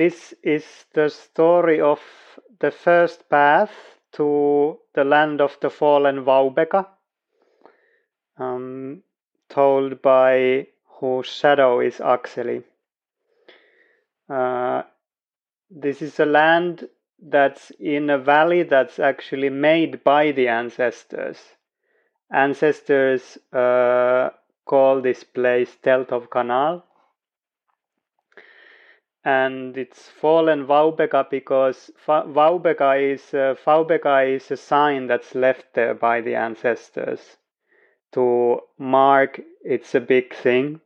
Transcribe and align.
this 0.00 0.32
is 0.42 0.64
the 0.94 1.10
story 1.10 1.78
of 1.78 2.00
the 2.60 2.70
first 2.70 3.28
path 3.28 3.70
to 4.10 4.78
the 4.94 5.04
land 5.04 5.42
of 5.42 5.58
the 5.60 5.68
fallen 5.68 6.24
Vaubeka, 6.24 6.86
um, 8.38 9.02
told 9.50 10.00
by 10.00 10.66
whose 10.86 11.26
shadow 11.26 11.80
is 11.80 11.98
Akseli. 11.98 12.64
Uh, 14.26 14.84
this 15.70 16.00
is 16.00 16.18
a 16.18 16.24
land 16.24 16.88
that's 17.20 17.70
in 17.78 18.08
a 18.08 18.16
valley 18.16 18.62
that's 18.62 18.98
actually 18.98 19.50
made 19.50 20.02
by 20.02 20.32
the 20.32 20.48
ancestors. 20.48 21.36
Ancestors 22.32 23.36
uh, 23.52 24.30
call 24.64 25.02
this 25.02 25.24
place 25.24 25.76
Teltow 25.84 26.30
Canal. 26.30 26.86
And 29.24 29.76
it's 29.76 30.08
fallen 30.08 30.66
Vaubeka 30.66 31.28
because 31.28 31.90
Vaubeka 32.06 33.12
is, 33.12 33.34
uh, 33.34 33.54
Vaubeka 33.64 34.36
is 34.36 34.50
a 34.50 34.56
sign 34.56 35.06
that's 35.06 35.34
left 35.34 35.74
there 35.74 35.94
by 35.94 36.20
the 36.22 36.34
ancestors 36.34 37.36
to 38.12 38.60
mark 38.78 39.40
it's 39.62 39.94
a 39.94 40.00
big 40.00 40.34
thing 40.34 40.80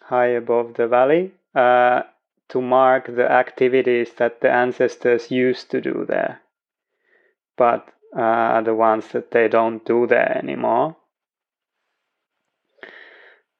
high 0.00 0.28
above 0.28 0.74
the 0.74 0.88
valley. 0.88 1.32
Uh, 1.54 2.02
to 2.48 2.62
mark 2.62 3.06
the 3.06 3.30
activities 3.30 4.12
that 4.14 4.40
the 4.40 4.50
ancestors 4.50 5.30
used 5.30 5.70
to 5.70 5.80
do 5.80 6.04
there, 6.08 6.40
but 7.56 7.88
uh, 8.16 8.60
the 8.62 8.74
ones 8.74 9.08
that 9.08 9.30
they 9.30 9.48
don't 9.48 9.84
do 9.84 10.06
there 10.06 10.36
anymore. 10.36 10.96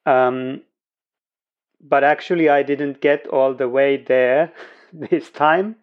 Um, 0.05 0.63
but 1.81 2.03
actually, 2.03 2.49
I 2.49 2.63
didn't 2.63 3.01
get 3.01 3.27
all 3.27 3.53
the 3.53 3.69
way 3.69 3.97
there 3.97 4.51
this 4.93 5.29
time. 5.29 5.75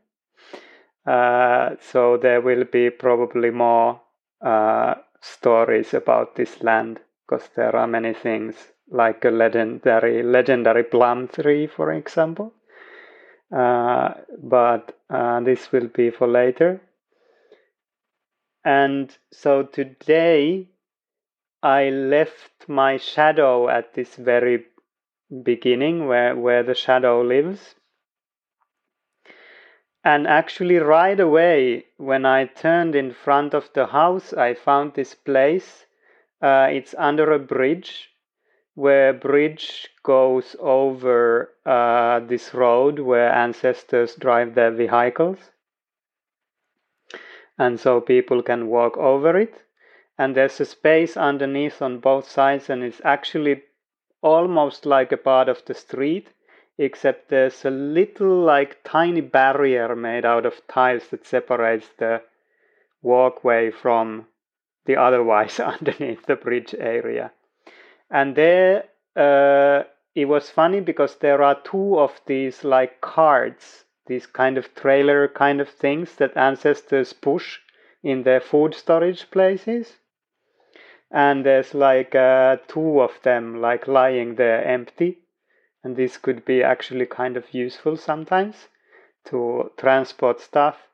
Uh, 1.06 1.76
so 1.80 2.16
there 2.16 2.40
will 2.40 2.64
be 2.64 2.90
probably 2.90 3.50
more 3.50 4.00
uh, 4.44 4.94
stories 5.20 5.94
about 5.94 6.34
this 6.34 6.62
land 6.62 7.00
because 7.26 7.48
there 7.54 7.74
are 7.74 7.86
many 7.86 8.12
things 8.12 8.54
like 8.90 9.24
a 9.24 9.30
legendary 9.30 10.22
legendary 10.22 10.84
plum 10.84 11.28
tree, 11.28 11.66
for 11.66 11.92
example, 11.92 12.52
uh, 13.54 14.14
but 14.42 14.96
uh, 15.10 15.40
this 15.40 15.72
will 15.72 15.88
be 15.88 16.10
for 16.10 16.26
later. 16.26 16.80
And 18.64 19.16
so 19.32 19.62
today 19.62 20.68
I 21.62 21.90
left 21.90 22.68
my 22.68 22.96
shadow 22.96 23.68
at 23.68 23.94
this 23.94 24.16
very 24.16 24.66
beginning 25.42 26.06
where, 26.06 26.36
where 26.36 26.62
the 26.62 26.74
shadow 26.74 27.22
lives. 27.22 27.74
And 30.04 30.26
actually, 30.26 30.76
right 30.76 31.18
away, 31.18 31.86
when 31.96 32.24
I 32.24 32.44
turned 32.44 32.94
in 32.94 33.12
front 33.12 33.54
of 33.54 33.70
the 33.72 33.86
house, 33.86 34.32
I 34.32 34.54
found 34.54 34.94
this 34.94 35.14
place. 35.14 35.86
Uh, 36.40 36.68
it's 36.70 36.94
under 36.96 37.32
a 37.32 37.40
bridge 37.40 38.10
where 38.74 39.12
bridge 39.12 39.88
goes 40.04 40.54
over 40.60 41.50
uh, 41.64 42.20
this 42.20 42.54
road 42.54 43.00
where 43.00 43.32
ancestors 43.32 44.14
drive 44.14 44.54
their 44.54 44.70
vehicles. 44.70 45.50
And 47.58 47.80
so 47.80 48.00
people 48.00 48.42
can 48.42 48.68
walk 48.68 48.96
over 48.98 49.36
it. 49.36 49.62
And 50.18 50.36
there's 50.36 50.60
a 50.60 50.66
space 50.66 51.16
underneath 51.16 51.82
on 51.82 51.98
both 51.98 52.28
sides, 52.28 52.70
and 52.70 52.84
it's 52.84 53.00
actually 53.02 53.62
almost 54.26 54.84
like 54.86 55.12
a 55.12 55.16
part 55.16 55.48
of 55.48 55.64
the 55.66 55.74
street, 55.74 56.28
except 56.78 57.28
there's 57.28 57.64
a 57.64 57.70
little, 57.70 58.40
like, 58.40 58.82
tiny 58.84 59.20
barrier 59.20 59.94
made 59.94 60.24
out 60.24 60.44
of 60.44 60.66
tiles 60.66 61.08
that 61.08 61.26
separates 61.26 61.88
the 61.98 62.22
walkway 63.02 63.70
from 63.70 64.26
the 64.86 64.96
otherwise 64.96 65.60
underneath 65.72 66.26
the 66.26 66.36
bridge 66.36 66.74
area. 66.78 67.30
And 68.10 68.34
there 68.36 68.84
uh, 69.16 69.84
it 70.14 70.26
was 70.26 70.50
funny 70.50 70.80
because 70.80 71.16
there 71.16 71.42
are 71.42 71.60
two 71.62 71.98
of 71.98 72.20
these 72.26 72.64
like 72.64 73.00
carts 73.00 73.84
these 74.06 74.26
kind 74.26 74.56
of 74.56 74.74
trailer 74.74 75.26
kind 75.26 75.60
of 75.60 75.68
things 75.68 76.14
that 76.16 76.36
ancestors 76.36 77.12
push 77.12 77.58
in 78.02 78.22
their 78.22 78.40
food 78.40 78.74
storage 78.74 79.30
places 79.30 79.94
and 81.10 81.46
there's 81.46 81.74
like 81.74 82.14
uh, 82.14 82.56
two 82.68 83.00
of 83.00 83.12
them 83.22 83.60
like 83.60 83.86
lying 83.86 84.34
there 84.34 84.64
empty. 84.64 85.18
And 85.84 85.96
this 85.96 86.16
could 86.16 86.44
be 86.44 86.62
actually 86.62 87.06
kind 87.06 87.36
of 87.36 87.54
useful 87.54 87.96
sometimes 87.96 88.68
to 89.26 89.70
transport 89.76 90.40
stuff. 90.40 90.88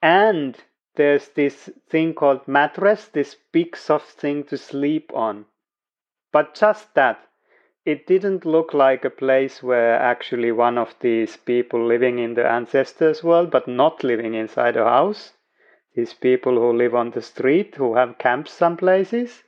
And 0.00 0.56
there's 0.96 1.28
this 1.28 1.68
thing 1.88 2.14
called 2.14 2.48
mattress 2.48 3.06
this 3.06 3.36
big 3.52 3.76
soft 3.76 4.12
thing 4.12 4.44
to 4.44 4.56
sleep 4.56 5.12
on. 5.14 5.44
But 6.32 6.54
just 6.54 6.94
that, 6.94 7.26
it 7.84 8.06
didn't 8.06 8.44
look 8.44 8.74
like 8.74 9.04
a 9.04 9.10
place 9.10 9.62
where 9.62 9.94
actually 9.94 10.52
one 10.52 10.78
of 10.78 10.94
these 11.00 11.36
people 11.36 11.84
living 11.84 12.18
in 12.18 12.34
the 12.34 12.46
ancestors' 12.46 13.24
world, 13.24 13.50
but 13.50 13.68
not 13.68 14.04
living 14.04 14.34
inside 14.34 14.76
a 14.76 14.84
house, 14.84 15.32
these 15.94 16.14
people 16.14 16.54
who 16.54 16.72
live 16.72 16.94
on 16.94 17.10
the 17.10 17.22
street, 17.22 17.74
who 17.76 17.94
have 17.96 18.18
camps 18.18 18.52
some 18.52 18.76
places. 18.76 19.42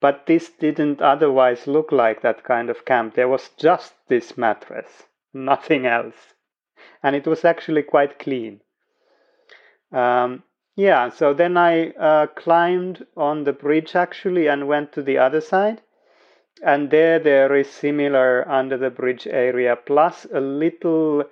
But 0.00 0.26
this 0.26 0.50
didn't 0.50 1.02
otherwise 1.02 1.66
look 1.66 1.92
like 1.92 2.22
that 2.22 2.44
kind 2.44 2.70
of 2.70 2.84
camp. 2.84 3.14
There 3.14 3.28
was 3.28 3.50
just 3.50 3.94
this 4.08 4.38
mattress, 4.38 5.04
nothing 5.34 5.86
else. 5.86 6.34
And 7.02 7.14
it 7.14 7.26
was 7.26 7.44
actually 7.44 7.82
quite 7.82 8.18
clean. 8.18 8.60
Um, 9.92 10.44
yeah, 10.76 11.10
so 11.10 11.34
then 11.34 11.56
I 11.56 11.90
uh, 11.90 12.26
climbed 12.28 13.06
on 13.16 13.44
the 13.44 13.52
bridge 13.52 13.94
actually 13.94 14.46
and 14.48 14.68
went 14.68 14.92
to 14.92 15.02
the 15.02 15.18
other 15.18 15.40
side 15.40 15.82
and 16.62 16.90
there 16.90 17.18
there 17.18 17.54
is 17.54 17.70
similar 17.70 18.46
under 18.48 18.76
the 18.76 18.90
bridge 18.90 19.26
area 19.26 19.76
plus 19.76 20.26
a 20.32 20.40
little 20.40 21.24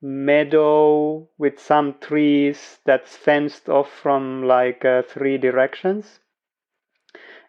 meadow 0.00 1.28
with 1.38 1.60
some 1.60 1.94
trees 2.00 2.80
that's 2.84 3.16
fenced 3.16 3.68
off 3.68 3.90
from 3.90 4.42
like 4.42 4.84
uh, 4.84 5.02
three 5.02 5.38
directions 5.38 6.18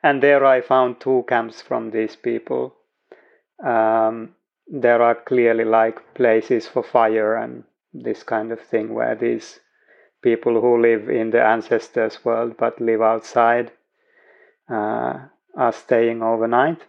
and 0.04 0.22
there 0.22 0.46
i 0.46 0.62
found 0.62 1.00
two 1.00 1.24
camps 1.28 1.62
from 1.62 1.92
these 1.92 2.16
people 2.16 2.76
um, 3.66 4.36
there 4.68 5.02
are 5.02 5.16
clearly 5.16 5.64
like 5.64 6.14
places 6.14 6.68
for 6.68 6.84
fire 6.84 7.36
and 7.36 7.64
this 7.94 8.24
kind 8.24 8.52
of 8.52 8.60
thing 8.60 8.94
where 8.94 9.16
these 9.16 9.60
people 10.22 10.60
who 10.60 10.82
live 10.82 11.10
in 11.10 11.32
the 11.32 11.44
ancestors 11.44 12.24
world 12.26 12.56
but 12.58 12.80
live 12.82 13.02
outside 13.02 13.72
uh, 14.70 15.20
are 15.56 15.74
staying 15.74 16.22
overnight 16.22 16.82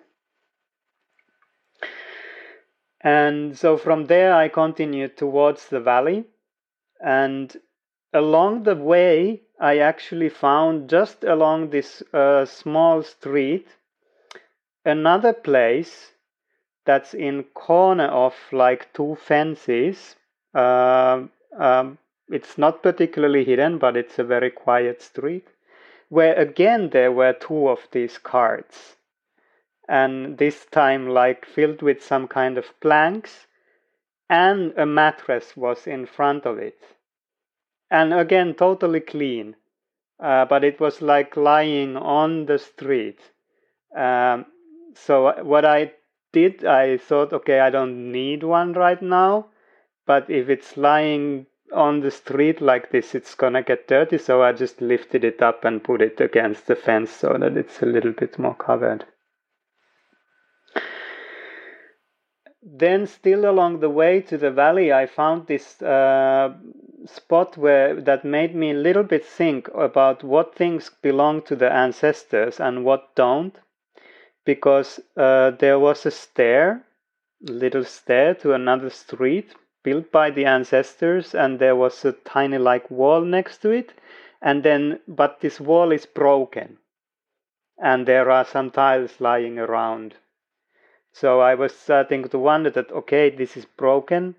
and 3.05 3.57
so 3.57 3.77
from 3.77 4.07
there, 4.07 4.35
I 4.35 4.49
continued 4.49 5.19
towards 5.19 5.69
the 5.69 5.79
valley. 5.79 6.25
And 7.05 7.55
along 8.15 8.63
the 8.63 8.75
way, 8.75 9.43
I 9.65 9.79
actually 9.79 10.29
found 10.29 10.91
just 10.91 11.25
along 11.25 11.71
this 11.71 12.03
uh, 12.13 12.45
small 12.45 13.03
street 13.03 13.67
another 14.85 15.33
place 15.33 16.13
that's 16.85 17.15
in 17.15 17.45
corner 17.55 18.09
of 18.09 18.35
like 18.53 18.93
two 18.93 19.15
fences. 19.15 20.17
Uh, 20.55 21.23
um, 21.59 21.97
it's 22.29 22.59
not 22.59 22.83
particularly 22.83 23.43
hidden, 23.43 23.79
but 23.79 23.97
it's 23.97 24.19
a 24.19 24.25
very 24.25 24.51
quiet 24.51 25.01
street 25.01 25.49
where 26.11 26.35
again 26.35 26.91
there 26.91 27.11
were 27.13 27.33
two 27.33 27.67
of 27.67 27.89
these 27.93 28.19
carts 28.19 28.97
and 29.89 30.37
this 30.37 30.67
time 30.67 31.09
like 31.09 31.47
filled 31.47 31.81
with 31.81 32.03
some 32.03 32.29
kind 32.29 32.59
of 32.59 32.79
planks 32.81 33.47
and 34.29 34.75
a 34.77 34.85
mattress 34.85 35.57
was 35.57 35.87
in 35.87 36.05
front 36.05 36.45
of 36.45 36.59
it 36.59 36.79
and 37.91 38.13
again 38.15 38.55
totally 38.55 39.01
clean. 39.01 39.57
Uh, 40.21 40.45
but 40.45 40.65
it 40.65 40.81
was 40.81 41.03
like 41.03 41.37
lying 41.37 41.97
on 41.97 42.47
the 42.47 42.59
street. 42.59 43.19
Um, 43.97 44.47
so 44.95 45.43
what 45.43 45.65
i 45.65 45.93
did 46.33 46.65
i 46.65 46.97
thought 46.97 47.33
okay 47.33 47.59
i 47.61 47.71
don't 47.71 48.13
need 48.13 48.43
one 48.43 48.73
right 48.73 49.03
now. 49.03 49.47
But 50.07 50.29
if 50.29 50.49
it's 50.49 50.77
lying 50.77 51.47
on 51.73 52.01
the 52.01 52.11
street 52.11 52.61
like 52.61 52.91
this 52.91 53.15
it's 53.15 53.35
gonna 53.35 53.63
get 53.63 53.89
dirty. 53.89 54.19
So 54.19 54.43
i 54.43 54.53
just 54.53 54.81
lifted 54.81 55.25
it 55.25 55.43
up 55.43 55.65
and 55.65 55.83
put 55.83 56.03
it 56.03 56.21
against 56.21 56.67
the 56.67 56.77
fence 56.77 57.11
so 57.11 57.37
that 57.39 57.57
it's 57.57 57.83
a 57.83 57.87
little 57.87 58.13
bit 58.13 58.39
more 58.39 58.55
covered 58.55 59.05
then 62.65 63.07
still 63.07 63.49
along 63.49 63.81
the 63.81 63.91
way 63.91 64.21
to 64.21 64.39
the 64.39 64.51
valley 64.51 64.93
i 64.93 65.07
found 65.07 65.47
this 65.47 65.81
uh, 65.83 66.53
spot 67.07 67.57
where 67.57 68.01
that 68.01 68.25
made 68.25 68.55
me 68.55 68.71
a 68.71 68.75
little 68.75 69.03
bit 69.03 69.25
think 69.25 69.69
about 69.75 70.25
what 70.25 70.55
things 70.55 70.91
belong 71.03 71.43
to 71.43 71.55
the 71.57 71.71
ancestors 71.71 72.59
and 72.61 72.85
what 72.85 73.15
don't. 73.15 73.61
Because 74.45 75.01
uh, 75.17 75.51
there 75.51 75.79
was 75.79 76.07
a 76.07 76.11
stair 76.11 76.85
little 77.41 77.85
stair 77.85 78.35
to 78.35 78.53
another 78.55 78.91
street 78.91 79.55
built 79.83 80.11
by 80.11 80.31
the 80.31 80.47
ancestors, 80.47 81.35
and 81.35 81.59
there 81.59 81.77
was 81.77 82.05
a 82.05 82.13
tiny 82.13 82.57
like 82.57 82.91
wall 82.91 83.21
next 83.21 83.59
to 83.59 83.71
it, 83.71 83.93
and 84.41 84.63
then 84.63 85.01
but 85.07 85.41
this 85.41 85.61
wall 85.61 85.93
is 85.93 86.07
broken, 86.07 86.79
and 87.79 88.07
there 88.07 88.31
are 88.31 88.45
some 88.47 88.71
tiles 88.71 89.21
lying 89.21 89.59
around. 89.59 90.15
So 91.15 91.39
I 91.39 91.55
was 91.55 91.71
uh, 91.73 91.77
starting 91.77 92.29
to 92.29 92.39
wonder 92.41 92.71
that 92.71 92.91
okay, 92.91 93.31
this 93.31 93.57
is 93.57 93.67
broken, 93.67 94.35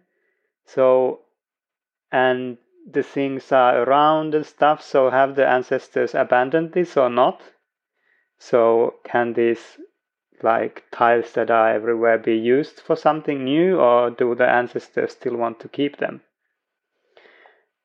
so 0.65 1.21
and 2.11 2.57
the 2.85 3.01
things 3.01 3.49
are 3.53 3.81
around 3.83 4.35
and 4.35 4.45
stuff. 4.45 4.81
So 4.81 5.09
have 5.09 5.35
the 5.35 5.47
ancestors 5.47 6.13
abandoned 6.13 6.73
this 6.73 6.97
or 6.97 7.09
not? 7.09 7.41
So 8.37 8.95
can 9.05 9.31
these 9.31 9.79
like 10.43 10.83
tiles 10.91 11.31
that 11.35 11.49
are 11.49 11.71
everywhere 11.71 12.17
be 12.17 12.35
used 12.35 12.81
for 12.81 12.97
something 12.97 13.45
new 13.45 13.79
or 13.79 14.09
do 14.09 14.35
the 14.35 14.49
ancestors 14.49 15.13
still 15.13 15.37
want 15.37 15.61
to 15.61 15.69
keep 15.69 15.95
them? 15.95 16.23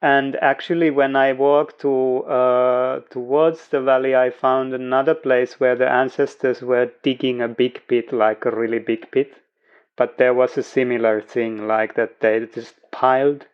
And 0.02 0.36
actually, 0.36 0.90
when 0.90 1.14
I 1.14 1.32
walked 1.32 1.80
to 1.80 2.24
uh, 2.24 3.00
towards 3.10 3.68
the 3.68 3.80
valley, 3.80 4.16
I 4.16 4.30
found 4.30 4.72
another 4.72 5.14
place 5.14 5.60
where 5.60 5.76
the 5.76 5.90
ancestors 5.90 6.62
were 6.62 6.92
digging 7.02 7.42
a 7.42 7.48
big 7.48 7.86
pit, 7.86 8.12
like 8.12 8.44
a 8.44 8.50
really 8.50 8.78
big 8.78 9.10
pit. 9.10 9.34
But 9.96 10.16
there 10.16 10.32
was 10.32 10.56
a 10.56 10.62
similar 10.62 11.20
thing, 11.20 11.66
like 11.66 11.94
that 11.94 12.20
they 12.20 12.46
just 12.46 12.76
piled 12.90 13.46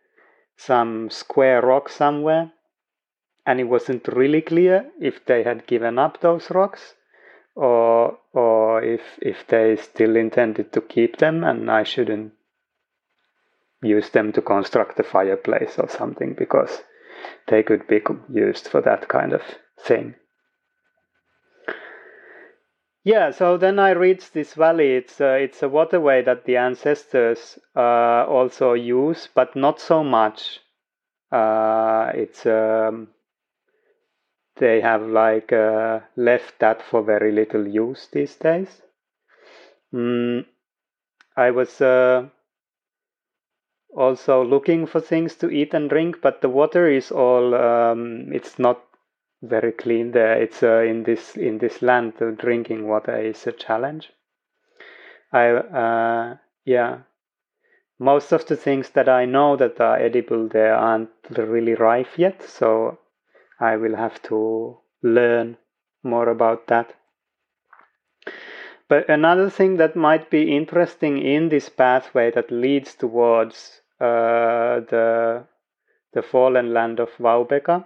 some 0.57 1.11
square 1.11 1.61
rock 1.63 1.89
somewhere, 1.89 2.53
and 3.45 3.61
it 3.61 3.65
wasn't 3.65 4.07
really 4.09 4.41
clear 4.41 4.91
if 5.01 5.25
they 5.25 5.43
had 5.43 5.67
given 5.67 5.99
up 5.99 6.21
those 6.21 6.51
rocks 6.51 6.95
or 7.57 8.19
or 8.33 8.83
if 8.83 9.19
if 9.23 9.47
they 9.47 9.77
still 9.77 10.15
intended 10.15 10.73
to 10.73 10.81
keep 10.81 11.17
them 11.17 11.43
and 11.43 11.71
I 11.71 11.83
shouldn't 11.85 12.35
use 13.83 14.11
them 14.11 14.33
to 14.33 14.43
construct 14.43 14.99
a 14.99 15.03
fireplace 15.03 15.79
or 15.79 15.89
something 15.89 16.35
because 16.35 16.83
they 17.49 17.63
could 17.63 17.87
be 17.87 18.01
used 18.33 18.69
for 18.69 18.81
that 18.81 19.09
kind 19.09 19.33
of 19.33 19.43
thing. 19.79 20.15
Yeah, 23.05 23.31
so 23.31 23.57
then 23.57 23.79
I 23.79 23.91
reached 23.91 24.35
this 24.35 24.55
valley. 24.55 24.97
It's 24.97 25.21
a, 25.21 25.37
it's 25.37 25.63
a 25.63 25.69
waterway 25.69 26.23
that 26.23 26.45
the 26.45 26.57
ancestors 26.57 27.57
uh, 27.77 28.27
also 28.27 28.73
use, 28.73 29.29
but 29.33 29.55
not 29.55 29.81
so 29.81 30.03
much. 30.03 30.59
Uh, 31.31 32.11
it's 32.15 32.45
um, 32.47 33.09
they 34.57 34.81
have 34.81 35.03
like 35.03 35.53
uh, 35.53 36.01
left 36.17 36.59
that 36.59 36.83
for 36.83 37.03
very 37.03 37.31
little 37.31 37.69
use 37.69 38.09
these 38.13 38.35
days. 38.37 38.83
Mm, 39.95 40.47
I 41.37 41.51
was 41.53 41.81
uh, 41.81 42.29
also 43.95 44.45
looking 44.45 44.87
for 44.87 45.01
things 45.01 45.37
to 45.37 45.51
eat 45.51 45.75
and 45.75 45.89
drink, 45.89 46.21
but 46.21 46.41
the 46.41 46.49
water 46.49 46.89
is 46.89 47.11
all 47.11 47.55
um, 47.55 48.33
it's 48.33 48.59
not 48.59 48.83
very 49.43 49.73
clean 49.73 50.13
there. 50.13 50.41
It's 50.41 50.63
uh, 50.63 50.81
in 50.81 51.03
this 51.05 51.37
in 51.37 51.59
this 51.59 51.83
land. 51.83 52.15
The 52.19 52.33
drinking 52.33 52.87
water 52.89 53.17
is 53.17 53.47
a 53.47 53.53
challenge. 53.53 54.13
I 55.33 55.49
uh, 55.51 56.37
yeah. 56.65 56.99
Most 57.99 58.33
of 58.33 58.45
the 58.47 58.57
things 58.57 58.91
that 58.91 59.09
I 59.09 59.25
know 59.25 59.57
that 59.57 59.81
are 59.81 59.97
edible 59.97 60.49
there 60.49 60.75
aren't 60.75 61.11
really 61.31 61.75
ripe 61.75 62.19
yet, 62.19 62.43
so 62.43 62.99
I 63.59 63.77
will 63.77 63.97
have 63.97 64.21
to 64.25 64.79
learn 65.03 65.57
more 66.03 66.29
about 66.29 66.67
that. 66.67 66.95
But 68.89 69.09
another 69.09 69.51
thing 69.51 69.79
that 69.79 69.97
might 69.97 70.31
be 70.31 70.57
interesting 70.57 71.19
in 71.19 71.49
this 71.49 71.69
pathway 71.69 72.31
that 72.31 72.53
leads 72.53 72.95
towards 72.95 73.83
uh, 74.01 74.81
the 74.81 75.47
the 76.13 76.23
fallen 76.23 76.73
land 76.73 77.01
of 77.01 77.11
Vaubeka 77.19 77.85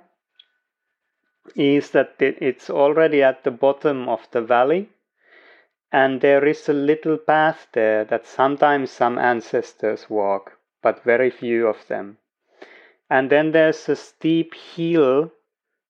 is 1.57 1.91
that 1.93 2.17
it's 2.19 2.69
already 2.69 3.23
at 3.23 3.45
the 3.45 3.51
bottom 3.51 4.09
of 4.09 4.31
the 4.31 4.43
valley 4.43 4.91
and 5.91 6.21
there 6.21 6.45
is 6.45 6.69
a 6.69 6.73
little 6.73 7.17
path 7.17 7.67
there 7.73 8.05
that 8.05 8.27
sometimes 8.27 8.91
some 8.91 9.19
ancestors 9.19 10.09
walk 10.09 10.59
but 10.83 11.03
very 11.03 11.31
few 11.31 11.67
of 11.67 11.89
them. 11.89 12.19
And 13.09 13.31
then 13.31 13.53
there's 13.53 13.89
a 13.89 13.97
steep 13.97 14.55
hill 14.55 15.33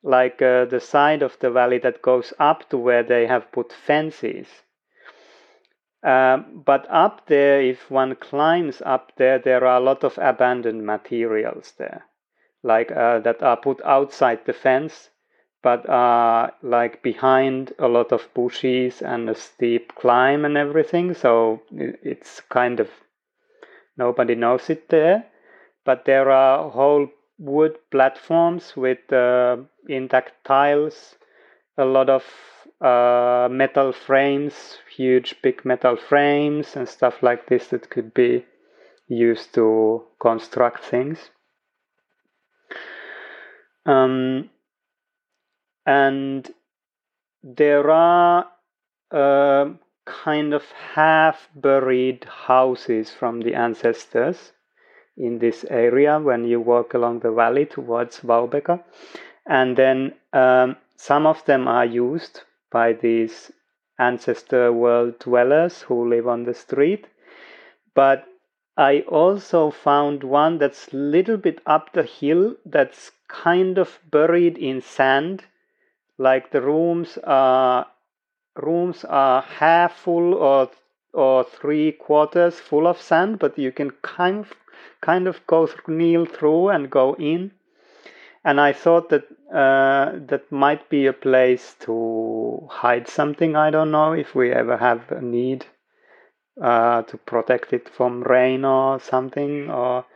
like 0.03 0.41
uh, 0.41 0.65
the 0.65 0.81
side 0.81 1.23
of 1.23 1.39
the 1.41 1.51
valley 1.51 1.79
that 1.79 2.01
goes 2.01 2.33
up 2.39 2.71
to 2.71 2.79
where 2.79 3.03
they 3.03 3.27
have 3.27 3.53
put 3.53 3.73
fences 3.73 4.47
um, 6.03 6.63
but 6.65 6.87
up 6.91 7.27
there 7.27 7.61
if 7.61 7.91
one 7.91 8.15
climbs 8.17 8.83
up 8.85 9.13
there 9.17 9.39
there 9.39 9.65
are 9.67 9.77
a 9.77 9.85
lot 9.85 10.05
of 10.05 10.19
abandoned 10.19 10.85
materials 10.85 11.73
there 11.79 12.05
like 12.63 12.91
uh, 12.93 13.19
that 13.21 13.43
are 13.43 13.57
put 13.57 13.81
outside 13.85 14.41
the 14.47 14.53
fence 14.53 15.11
but 15.63 15.89
uh, 15.89 16.51
like 16.63 17.03
behind 17.03 17.73
a 17.79 17.89
lot 17.89 18.13
of 18.13 18.33
bushes 18.35 19.03
and 19.03 19.29
a 19.29 19.35
steep 19.35 19.95
climb 19.95 20.45
and 20.45 20.57
everything. 20.57 21.15
So 21.15 21.63
it's 21.71 22.41
kind 22.49 22.81
of 22.81 22.89
nobody 23.97 24.35
knows 24.35 24.71
it 24.71 24.89
there. 24.89 25.27
But 25.85 26.05
there 26.05 26.31
are 26.31 26.71
whole 26.71 27.09
wood 27.39 27.77
platforms 27.91 28.75
with 28.77 29.13
uh, 29.13 29.59
intact 29.89 30.45
tiles, 30.45 31.17
a 31.77 31.85
lot 31.85 32.09
of 32.09 32.25
uh, 32.81 33.49
metal 33.51 33.93
frames, 33.93 34.79
huge 34.95 35.37
big 35.43 35.65
metal 35.65 35.97
frames 35.97 36.77
and 36.77 36.89
stuff 36.89 37.23
like 37.23 37.47
this 37.47 37.69
that 37.69 37.91
could 37.91 38.15
be 38.15 38.45
used 39.09 39.53
to 39.55 40.03
construct 40.21 40.85
things. 40.85 41.31
Um, 43.85 44.51
and 45.85 46.51
there 47.43 47.91
are 47.91 48.47
uh, 49.11 49.71
kind 50.05 50.55
of 50.55 50.65
half 50.95 51.49
buried 51.55 52.25
houses 52.25 53.11
from 53.11 53.41
the 53.41 53.55
ancestors 53.55 54.53
in 55.17 55.39
this 55.39 55.65
area 55.69 56.19
when 56.19 56.45
you 56.45 56.61
walk 56.61 56.95
along 56.95 57.21
the 57.21 57.33
valley 57.33 57.67
towards 57.67 58.21
Vaubeka. 58.21 58.83
And 59.47 59.77
then 59.77 60.15
um, 60.33 60.77
some 60.97 61.27
of 61.27 61.45
them 61.45 61.67
are 61.67 61.85
used 61.85 62.43
by 62.71 62.93
these 62.93 63.51
ancestor 63.99 64.73
world 64.73 65.19
dwellers 65.19 65.83
who 65.83 66.09
live 66.09 66.27
on 66.27 66.45
the 66.45 66.55
street. 66.55 67.07
But 67.95 68.27
I 68.77 69.01
also 69.01 69.71
found 69.71 70.25
one 70.25 70.59
that's 70.59 70.89
a 70.89 70.97
little 70.97 71.37
bit 71.37 71.61
up 71.67 71.93
the 71.93 72.05
hill 72.05 72.57
that's 72.65 73.11
kind 73.29 73.79
of 73.79 73.99
buried 74.11 74.57
in 74.59 74.81
sand 74.81 75.45
like 76.21 76.51
the 76.51 76.61
rooms 76.61 77.19
are 77.25 77.87
rooms 78.57 79.05
are 79.05 79.41
half 79.41 79.97
full 79.97 80.35
or 80.35 80.71
or 81.15 81.45
three 81.45 81.93
quarters 81.93 82.61
full 82.61 82.87
of 82.87 83.01
sand, 83.01 83.39
but 83.39 83.59
you 83.59 83.73
can 83.73 83.91
kind 84.03 84.41
of 84.41 84.53
kind 85.01 85.27
of 85.27 85.45
go 85.47 85.67
through, 85.67 85.97
kneel 85.97 86.27
through 86.27 86.69
and 86.69 86.91
go 86.91 87.15
in. 87.15 87.51
And 88.45 88.61
I 88.61 88.73
thought 88.73 89.11
that 89.11 89.25
uh, 89.53 90.13
that 90.29 90.51
might 90.51 90.89
be 90.89 91.07
a 91.07 91.13
place 91.13 91.75
to 91.81 92.67
hide 92.71 93.09
something. 93.09 93.55
I 93.55 93.71
don't 93.71 93.91
know 93.91 94.13
if 94.13 94.35
we 94.35 94.53
ever 94.53 94.77
have 94.77 95.11
a 95.13 95.21
need 95.21 95.67
uh, 96.61 97.03
to 97.03 97.19
protect 97.19 97.73
it 97.73 97.89
from 97.89 98.23
rain 98.23 98.65
or 98.65 98.99
something, 99.01 99.71
or 99.71 100.07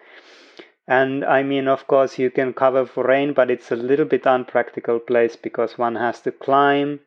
and 0.86 1.24
I 1.24 1.42
mean, 1.42 1.68
of 1.68 1.86
course, 1.86 2.18
you 2.18 2.30
can 2.30 2.52
cover 2.52 2.86
for 2.86 3.04
rain, 3.04 3.32
but 3.32 3.50
it's 3.50 3.72
a 3.72 3.76
little 3.76 4.04
bit 4.04 4.26
unpractical 4.26 4.98
place 4.98 5.36
because 5.36 5.78
one 5.78 5.96
has 5.96 6.20
to 6.22 6.32
climb. 6.32 7.00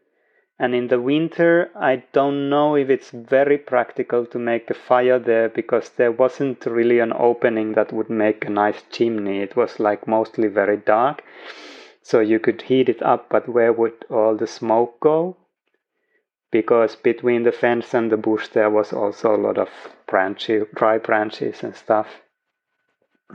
And 0.60 0.74
in 0.74 0.88
the 0.88 1.00
winter, 1.00 1.70
I 1.76 2.04
don't 2.14 2.50
know 2.50 2.76
if 2.76 2.90
it's 2.90 3.12
very 3.12 3.60
practical 3.60 4.26
to 4.28 4.40
make 4.40 4.70
a 4.70 4.74
fire 4.74 5.20
there 5.20 5.50
because 5.50 5.90
there 5.90 6.12
wasn't 6.12 6.66
really 6.66 7.00
an 7.00 7.14
opening 7.14 7.74
that 7.74 7.94
would 7.94 8.10
make 8.10 8.46
a 8.46 8.50
nice 8.50 8.82
chimney. 8.92 9.42
It 9.42 9.56
was 9.56 9.80
like 9.80 10.08
mostly 10.08 10.48
very 10.48 10.78
dark. 10.78 11.24
So 12.02 12.22
you 12.22 12.40
could 12.40 12.64
heat 12.64 12.90
it 12.90 13.04
up, 13.04 13.30
but 13.30 13.48
where 13.48 13.72
would 13.72 14.06
all 14.10 14.36
the 14.36 14.48
smoke 14.48 15.00
go? 15.00 15.38
Because 16.50 16.96
between 16.96 17.44
the 17.44 17.52
fence 17.52 17.94
and 17.94 18.12
the 18.12 18.18
bush, 18.18 18.48
there 18.48 18.70
was 18.70 18.94
also 18.94 19.36
a 19.36 19.44
lot 19.46 19.58
of 19.58 19.70
branches, 20.08 20.68
dry 20.74 20.98
branches 20.98 21.62
and 21.64 21.76
stuff. 21.76 22.08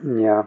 Yeah. 0.02 0.44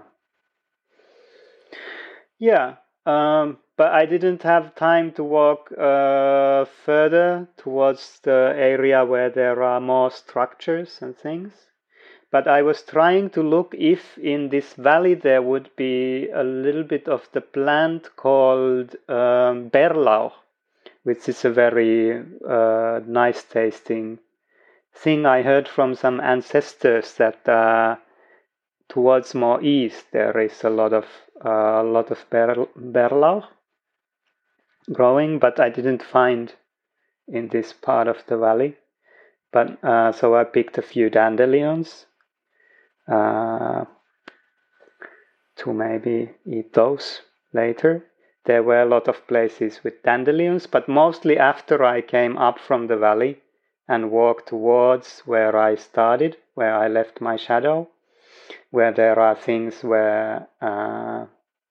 Yeah. 2.40 2.76
Um, 3.06 3.60
but 3.78 3.92
I 3.92 4.06
didn't 4.06 4.44
have 4.44 4.76
time 4.76 5.12
to 5.14 5.24
walk 5.24 5.70
uh, 5.78 6.64
further 6.86 7.48
towards 7.58 8.20
the 8.22 8.54
area 8.56 9.04
where 9.04 9.30
there 9.30 9.62
are 9.62 9.82
more 9.82 10.12
structures 10.12 11.00
and 11.02 11.18
things. 11.18 11.52
But 12.32 12.48
I 12.48 12.62
was 12.62 12.84
trying 12.84 13.32
to 13.32 13.44
look 13.44 13.76
if 13.78 14.18
in 14.18 14.50
this 14.50 14.74
valley 14.74 15.14
there 15.14 15.42
would 15.42 15.76
be 15.76 16.30
a 16.30 16.44
little 16.44 16.84
bit 16.84 17.08
of 17.10 17.28
the 17.34 17.42
plant 17.42 18.16
called 18.16 18.96
um, 19.10 19.70
Bärlauch, 19.70 20.34
which 21.04 21.28
is 21.28 21.44
a 21.44 21.50
very 21.50 22.24
uh, 22.48 23.02
nice 23.06 23.44
tasting 23.44 24.20
thing. 24.94 25.26
I 25.26 25.42
heard 25.42 25.68
from 25.68 25.96
some 25.96 26.22
ancestors 26.22 27.14
that 27.16 27.48
uh, 27.48 27.98
towards 28.88 29.36
more 29.36 29.62
east, 29.62 30.12
there 30.12 30.38
is 30.40 30.64
a 30.64 30.70
lot 30.70 30.94
of 30.94 31.06
a 31.42 31.52
uh, 31.52 31.84
lot 31.84 32.12
of 32.12 32.26
ber- 32.30 32.70
bärlauch 32.80 33.46
growing, 34.92 35.40
but 35.40 35.60
I 35.60 35.70
didn't 35.70 36.04
find 36.04 36.54
in 37.28 37.50
this 37.50 37.74
part 37.74 38.08
of 38.08 38.24
the 38.28 38.38
valley. 38.38 38.78
But 39.52 39.84
uh, 39.84 40.12
so 40.12 40.36
I 40.36 40.44
picked 40.44 40.78
a 40.78 40.82
few 40.82 41.10
dandelions 41.10 42.06
uh, 43.08 43.86
to 45.58 45.74
maybe 45.74 46.32
eat 46.46 46.74
those 46.74 47.22
later. 47.54 48.06
There 48.46 48.64
were 48.64 48.82
a 48.82 48.86
lot 48.86 49.08
of 49.08 49.26
places 49.28 49.84
with 49.84 50.04
dandelions, 50.04 50.68
but 50.68 50.88
mostly 50.88 51.38
after 51.40 51.84
I 51.84 52.02
came 52.02 52.38
up 52.38 52.60
from 52.60 52.88
the 52.88 52.98
valley 52.98 53.42
and 53.88 54.12
walked 54.12 54.50
towards 54.50 55.22
where 55.22 55.56
I 55.58 55.76
started, 55.76 56.38
where 56.54 56.76
I 56.76 56.88
left 56.88 57.22
my 57.22 57.38
shadow, 57.38 57.90
where 58.72 58.92
there 58.92 59.18
are 59.20 59.36
things 59.36 59.84
where 59.84 60.48
uh, 60.62 61.26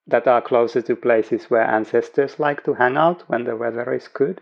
that 0.07 0.27
are 0.27 0.43
closer 0.43 0.83
to 0.83 0.97
places 0.97 1.51
where 1.51 1.63
ancestors 1.63 2.39
like 2.39 2.63
to 2.65 2.75
hang 2.75 2.97
out 2.97 3.23
when 3.29 3.45
the 3.45 3.57
weather 3.57 3.93
is 3.93 4.09
good. 4.09 4.41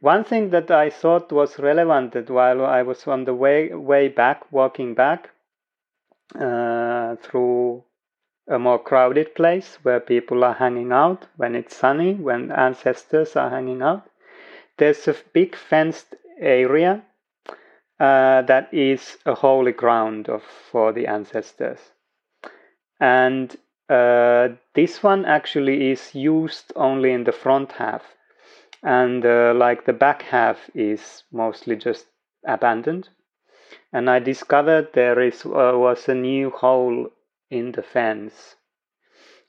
One 0.00 0.24
thing 0.24 0.50
that 0.50 0.70
I 0.70 0.88
thought 0.88 1.30
was 1.30 1.58
relevant 1.58 2.12
that 2.12 2.30
while 2.30 2.64
I 2.64 2.82
was 2.82 3.06
on 3.06 3.24
the 3.24 3.34
way 3.34 3.74
way 3.74 4.08
back, 4.08 4.50
walking 4.50 4.94
back 4.94 5.28
uh, 6.34 7.16
through 7.16 7.84
a 8.48 8.58
more 8.58 8.78
crowded 8.78 9.34
place 9.34 9.78
where 9.82 10.00
people 10.00 10.42
are 10.42 10.54
hanging 10.54 10.90
out 10.90 11.26
when 11.36 11.54
it's 11.54 11.76
sunny, 11.76 12.14
when 12.14 12.50
ancestors 12.50 13.36
are 13.36 13.50
hanging 13.50 13.82
out, 13.82 14.08
there's 14.78 15.06
a 15.06 15.16
big 15.34 15.54
fenced 15.54 16.14
area 16.40 17.02
uh, 18.00 18.40
that 18.42 18.72
is 18.72 19.18
a 19.26 19.34
holy 19.34 19.72
ground 19.72 20.30
of, 20.30 20.42
for 20.42 20.92
the 20.92 21.06
ancestors. 21.06 21.78
And 22.98 23.54
uh, 23.90 24.48
this 24.74 25.02
one 25.02 25.24
actually 25.24 25.90
is 25.90 26.14
used 26.14 26.72
only 26.76 27.12
in 27.12 27.24
the 27.24 27.32
front 27.32 27.72
half 27.72 28.14
and 28.84 29.26
uh, 29.26 29.52
like 29.54 29.84
the 29.84 29.92
back 29.92 30.22
half 30.22 30.70
is 30.74 31.24
mostly 31.32 31.74
just 31.74 32.06
abandoned. 32.44 33.08
And 33.92 34.08
i 34.08 34.20
discovered 34.20 34.92
there 34.92 35.20
is 35.20 35.44
uh, 35.44 35.74
was 35.74 36.08
a 36.08 36.14
new 36.14 36.50
hole 36.50 37.08
in 37.50 37.72
the 37.72 37.82
fence. 37.82 38.54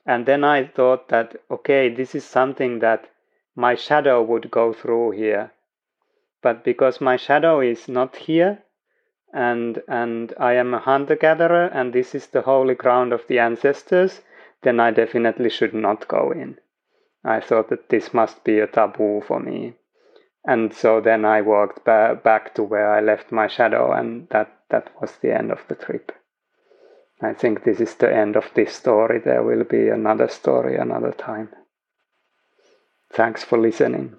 And 0.04 0.26
then 0.26 0.42
i 0.42 0.64
thought 0.64 1.08
that 1.08 1.36
okay 1.48 1.88
this 1.88 2.14
is 2.14 2.24
something 2.24 2.80
that 2.80 3.08
my 3.54 3.76
shadow 3.76 4.22
would 4.22 4.50
go 4.50 4.72
through 4.72 5.12
here. 5.12 5.52
But 6.42 6.64
because 6.64 7.00
my 7.00 7.16
shadow 7.16 7.60
is 7.60 7.88
not 7.88 8.16
here 8.16 8.64
and 9.32 9.82
and 9.88 10.34
i 10.38 10.52
am 10.52 10.74
a 10.74 10.78
hunter 10.78 11.16
gatherer 11.16 11.66
and 11.72 11.92
this 11.92 12.14
is 12.14 12.26
the 12.26 12.42
holy 12.42 12.74
ground 12.74 13.12
of 13.12 13.26
the 13.28 13.38
ancestors 13.38 14.20
then 14.62 14.80
i 14.80 14.90
definitely 14.90 15.50
should 15.50 15.74
not 15.74 16.08
go 16.08 16.30
in 16.30 16.58
I 17.24 17.40
thought 17.40 17.68
that 17.68 17.88
this 17.88 18.12
must 18.12 18.42
be 18.42 18.58
a 18.58 18.66
taboo 18.66 19.20
for 19.20 19.38
me. 19.38 19.74
And 20.44 20.74
so 20.74 21.00
then 21.00 21.24
I 21.24 21.40
walked 21.40 21.84
ba- 21.84 22.20
back 22.22 22.54
to 22.54 22.64
where 22.64 22.92
I 22.92 23.00
left 23.00 23.30
my 23.30 23.46
shadow, 23.46 23.92
and 23.92 24.28
that, 24.30 24.50
that 24.70 24.90
was 25.00 25.16
the 25.18 25.32
end 25.32 25.52
of 25.52 25.60
the 25.68 25.76
trip. 25.76 26.10
I 27.20 27.32
think 27.32 27.62
this 27.62 27.80
is 27.80 27.94
the 27.94 28.12
end 28.12 28.34
of 28.34 28.50
this 28.54 28.74
story. 28.74 29.20
There 29.20 29.44
will 29.44 29.62
be 29.62 29.88
another 29.88 30.26
story 30.26 30.76
another 30.76 31.12
time. 31.12 31.50
Thanks 33.12 33.44
for 33.44 33.56
listening. 33.56 34.16